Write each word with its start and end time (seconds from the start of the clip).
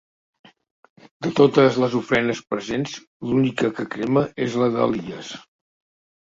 De 1.25 1.31
totes 1.39 1.77
les 1.83 1.97
ofrenes 1.99 2.41
presents, 2.53 2.95
l'única 3.33 3.71
que 3.81 3.87
crema 3.97 4.25
és 4.47 4.57
la 4.63 4.71
d'Elies. 4.79 5.31